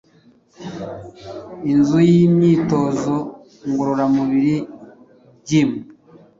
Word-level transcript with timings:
Inzu 1.71 1.97
y’imyitozo 2.11 3.15
ngororamubiri 3.69 4.55
Gym 5.47 5.69